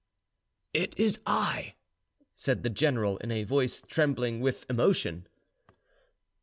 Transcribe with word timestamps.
"It 0.73 0.97
is 0.97 1.19
I," 1.27 1.75
said 2.35 2.63
the 2.63 2.71
general, 2.71 3.17
in 3.19 3.29
a 3.31 3.43
voice 3.43 3.83
trembling 3.87 4.39
with 4.39 4.65
emotion. 4.67 5.27